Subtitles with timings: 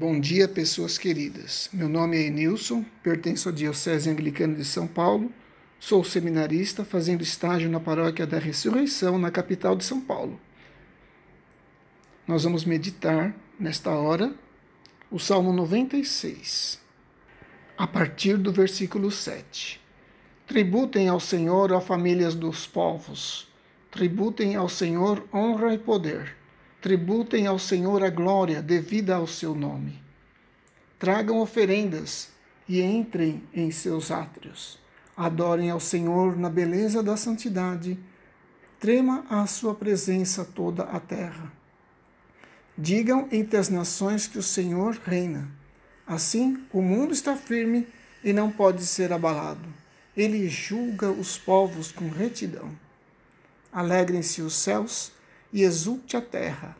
[0.00, 1.68] Bom dia, pessoas queridas.
[1.72, 5.28] Meu nome é Enilson, pertenço à Diocese Anglicana de São Paulo,
[5.80, 10.38] sou seminarista fazendo estágio na Paróquia da Ressurreição, na capital de São Paulo.
[12.28, 14.32] Nós vamos meditar, nesta hora,
[15.10, 16.80] o Salmo 96,
[17.76, 19.80] a partir do versículo 7.
[20.46, 23.48] Tributem ao Senhor, ó famílias dos povos,
[23.90, 26.37] tributem ao Senhor honra e poder
[26.80, 30.00] Tributem ao Senhor a glória devida ao seu nome.
[30.96, 32.28] Tragam oferendas
[32.68, 34.78] e entrem em seus átrios.
[35.16, 37.98] Adorem ao Senhor na beleza da santidade.
[38.78, 41.52] Trema a sua presença toda a terra.
[42.76, 45.48] Digam entre as nações que o Senhor reina.
[46.06, 47.88] Assim, o mundo está firme
[48.22, 49.68] e não pode ser abalado.
[50.16, 52.70] Ele julga os povos com retidão.
[53.72, 55.12] Alegrem-se os céus
[55.52, 56.76] e exulte a terra.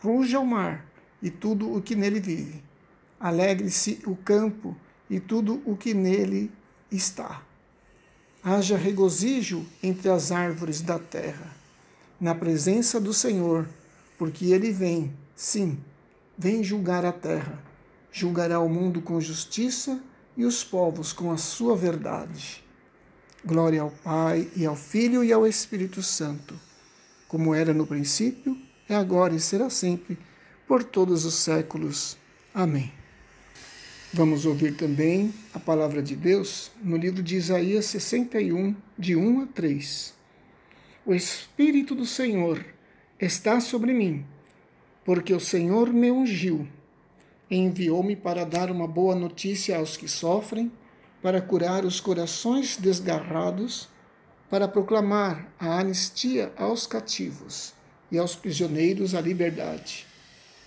[0.00, 0.86] Ruja o mar
[1.22, 2.62] e tudo o que nele vive.
[3.18, 4.76] Alegre-se o campo
[5.10, 6.50] e tudo o que nele
[6.90, 7.42] está.
[8.42, 11.56] Haja regozijo entre as árvores da terra,
[12.20, 13.68] na presença do Senhor,
[14.16, 15.78] porque ele vem, sim,
[16.36, 17.62] vem julgar a terra.
[18.12, 20.00] Julgará o mundo com justiça
[20.36, 22.64] e os povos com a sua verdade.
[23.44, 26.67] Glória ao Pai, e ao Filho e ao Espírito Santo
[27.28, 30.18] como era no princípio, é agora e será sempre,
[30.66, 32.16] por todos os séculos.
[32.54, 32.90] Amém.
[34.12, 39.46] Vamos ouvir também a palavra de Deus no livro de Isaías 61, de 1 a
[39.46, 40.14] 3.
[41.04, 42.64] O Espírito do Senhor
[43.20, 44.24] está sobre mim,
[45.04, 46.66] porque o Senhor me ungiu.
[47.50, 50.72] Enviou-me para dar uma boa notícia aos que sofrem,
[51.22, 53.88] para curar os corações desgarrados
[54.50, 57.74] para proclamar a anistia aos cativos
[58.10, 60.06] e aos prisioneiros a liberdade,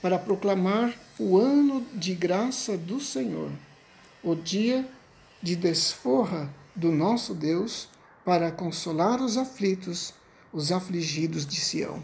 [0.02, 3.52] para proclamar o ano de graça do Senhor,
[4.24, 4.88] o dia
[5.42, 7.90] de desforra do nosso Deus,
[8.24, 10.14] para consolar os aflitos,
[10.54, 12.04] os afligidos de Sião,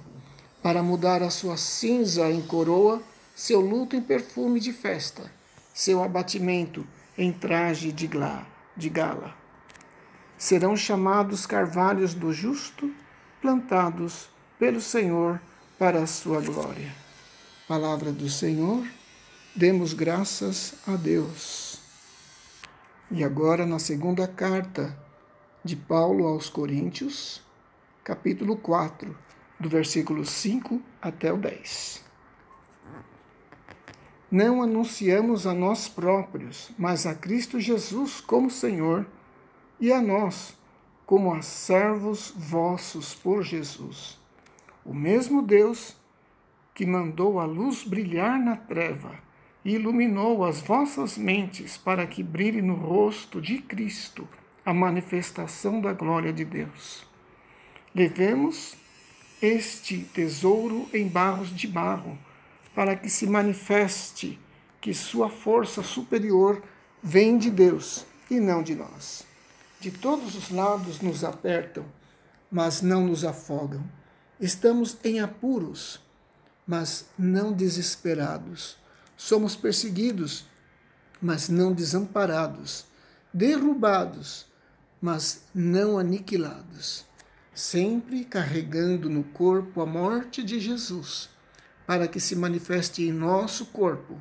[0.63, 3.01] para mudar a sua cinza em coroa,
[3.35, 5.31] seu luto em perfume de festa,
[5.75, 6.85] seu abatimento
[7.16, 8.09] em traje de,
[8.75, 9.47] de gala
[10.38, 12.94] serão chamados carvalhos do justo,
[13.42, 15.42] plantados pelo Senhor
[15.80, 16.94] para a sua glória.
[17.68, 18.88] Palavra do Senhor,
[19.56, 21.80] demos graças a Deus.
[23.09, 24.98] E agora, na segunda carta
[25.64, 27.42] de Paulo aos Coríntios,
[28.04, 29.18] capítulo 4,
[29.59, 32.06] do versículo 5 até o 10.
[34.30, 39.06] Não anunciamos a nós próprios, mas a Cristo Jesus como Senhor
[39.79, 40.57] e a nós,
[41.05, 44.19] como a servos vossos por Jesus.
[44.83, 45.95] O mesmo Deus
[46.73, 49.19] que mandou a luz brilhar na treva
[49.65, 54.27] e iluminou as vossas mentes para que brilhe no rosto de Cristo
[54.65, 57.05] a manifestação da glória de Deus.
[57.94, 58.77] Levemos
[59.41, 62.17] este tesouro em barros de barro,
[62.73, 64.39] para que se manifeste
[64.79, 66.61] que sua força superior
[67.03, 69.26] vem de Deus e não de nós.
[69.79, 71.85] De todos os lados nos apertam,
[72.49, 73.83] mas não nos afogam.
[74.39, 75.99] Estamos em apuros,
[76.65, 78.77] mas não desesperados.
[79.15, 80.45] Somos perseguidos,
[81.21, 82.85] mas não desamparados.
[83.31, 84.47] Derrubados,
[84.99, 87.05] mas não aniquilados.
[87.53, 91.29] Sempre carregando no corpo a morte de Jesus,
[91.85, 94.19] para que se manifeste em nosso corpo.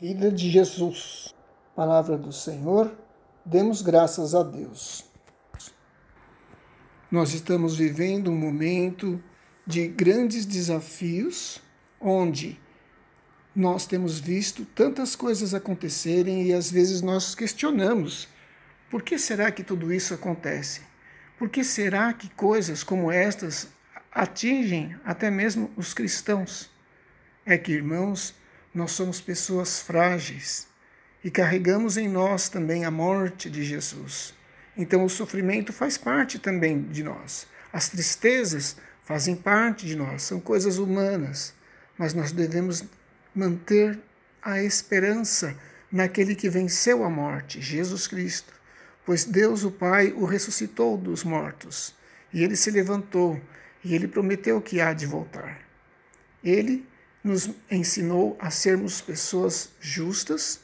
[0.00, 1.34] Vida de Jesus.
[1.76, 2.94] Palavra do Senhor
[3.46, 5.04] Demos graças a Deus.
[7.10, 9.22] Nós estamos vivendo um momento
[9.66, 11.60] de grandes desafios,
[12.00, 12.58] onde
[13.54, 18.28] nós temos visto tantas coisas acontecerem e às vezes nós questionamos:
[18.90, 20.80] por que será que tudo isso acontece?
[21.38, 23.68] Por que será que coisas como estas
[24.10, 26.70] atingem até mesmo os cristãos?
[27.44, 28.34] É que, irmãos,
[28.72, 30.66] nós somos pessoas frágeis
[31.24, 34.34] e carregamos em nós também a morte de Jesus.
[34.76, 37.46] Então o sofrimento faz parte também de nós.
[37.72, 41.54] As tristezas fazem parte de nós, são coisas humanas,
[41.96, 42.84] mas nós devemos
[43.34, 43.98] manter
[44.42, 45.56] a esperança
[45.90, 48.52] naquele que venceu a morte, Jesus Cristo,
[49.06, 51.94] pois Deus o Pai o ressuscitou dos mortos,
[52.32, 53.40] e ele se levantou,
[53.82, 55.60] e ele prometeu que há de voltar.
[56.42, 56.86] Ele
[57.22, 60.60] nos ensinou a sermos pessoas justas,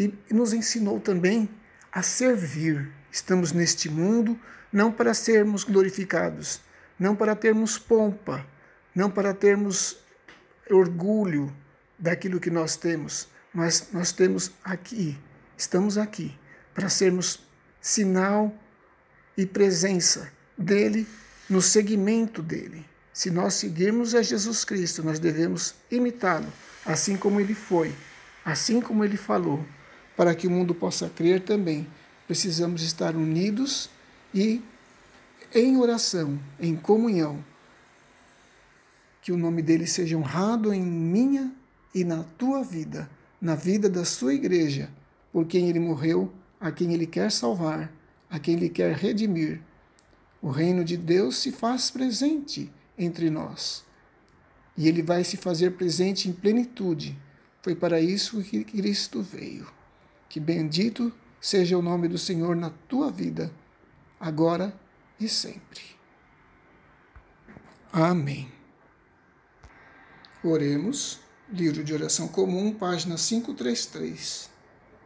[0.00, 1.46] e nos ensinou também
[1.92, 2.90] a servir.
[3.12, 4.38] Estamos neste mundo
[4.72, 6.60] não para sermos glorificados,
[6.98, 8.46] não para termos pompa,
[8.94, 9.98] não para termos
[10.70, 11.54] orgulho
[11.98, 15.18] daquilo que nós temos, mas nós temos aqui,
[15.56, 16.34] estamos aqui
[16.72, 17.40] para sermos
[17.80, 18.54] sinal
[19.36, 21.06] e presença dele
[21.48, 22.86] no segmento dele.
[23.12, 26.50] Se nós seguirmos a Jesus Cristo, nós devemos imitá-lo,
[26.86, 27.94] assim como ele foi,
[28.44, 29.66] assim como ele falou,
[30.20, 31.86] para que o mundo possa crer também.
[32.26, 33.88] Precisamos estar unidos
[34.34, 34.60] e
[35.54, 37.42] em oração, em comunhão.
[39.22, 41.50] Que o nome dele seja honrado em minha
[41.94, 44.90] e na tua vida, na vida da sua igreja,
[45.32, 46.30] por quem ele morreu,
[46.60, 47.90] a quem ele quer salvar,
[48.28, 49.62] a quem ele quer redimir.
[50.42, 53.86] O reino de Deus se faz presente entre nós.
[54.76, 57.16] E ele vai se fazer presente em plenitude.
[57.62, 59.79] Foi para isso que Cristo veio.
[60.30, 63.52] Que bendito seja o nome do Senhor na tua vida,
[64.20, 64.72] agora
[65.18, 65.82] e sempre.
[67.92, 68.48] Amém.
[70.44, 71.18] Oremos,
[71.52, 74.48] livro de oração comum, página 533,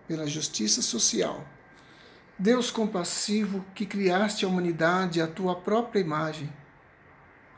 [0.07, 1.43] pela justiça social.
[2.39, 6.53] Deus compassivo que criaste a humanidade à tua própria imagem,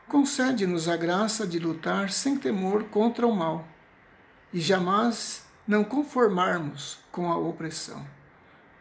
[0.07, 3.67] concede-nos a graça de lutar sem temor contra o mal
[4.53, 8.05] e jamais não conformarmos com a opressão.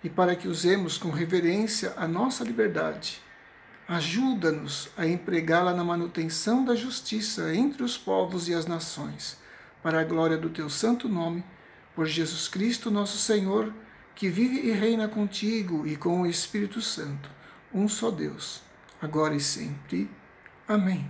[0.05, 3.21] E para que usemos com reverência a nossa liberdade,
[3.88, 9.38] Ajuda-nos a empregá-la na manutenção da justiça entre os povos e as nações,
[9.81, 11.44] para a glória do teu santo nome,
[11.94, 13.73] por Jesus Cristo, nosso Senhor,
[14.12, 17.31] que vive e reina contigo e com o Espírito Santo,
[17.73, 18.61] um só Deus,
[19.00, 20.11] agora e sempre.
[20.67, 21.09] Amém.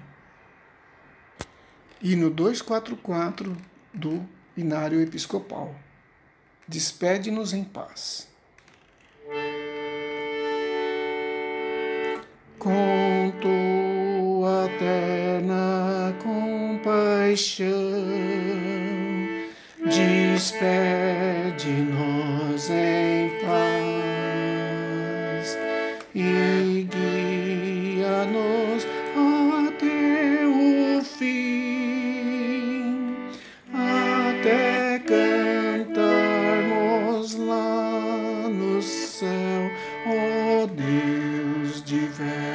[2.02, 3.56] Hino 244
[3.94, 5.74] do binário episcopal.
[6.66, 8.26] Despede-nos em paz.
[12.58, 17.66] Com tua eterna compaixão,
[19.84, 20.70] despede-nos
[22.70, 23.86] em paz.
[26.14, 26.55] E
[40.64, 42.45] Deus de velho.